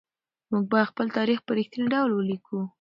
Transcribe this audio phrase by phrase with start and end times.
[0.51, 2.57] موږ بايد خپل تاريخ په رښتيني ډول ولېکو.